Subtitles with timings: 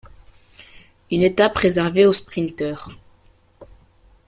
[1.11, 2.89] Une étape réservée aux sprinteurs.